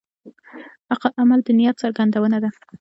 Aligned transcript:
عمل 1.21 1.39
د 1.45 1.47
نیت 1.59 1.75
څرګندونه 1.83 2.37
ده. 2.43 2.49